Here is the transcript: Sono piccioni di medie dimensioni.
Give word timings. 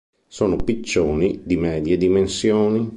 Sono 0.25 0.55
piccioni 0.55 1.41
di 1.43 1.57
medie 1.57 1.95
dimensioni. 1.95 2.89